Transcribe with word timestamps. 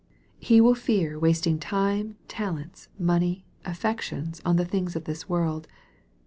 He 0.39 0.59
will 0.61 0.73
fear 0.73 1.19
wasting 1.19 1.59
time, 1.59 2.17
talents, 2.27 2.87
money, 2.97 3.45
affections 3.65 4.41
on 4.43 4.55
the 4.55 4.65
things 4.65 4.95
of 4.95 5.03
this 5.03 5.29
world. 5.29 5.67